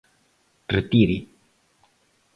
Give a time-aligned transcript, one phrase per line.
[0.75, 1.21] Retire.